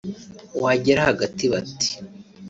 [0.63, 1.91] wagera hagati bati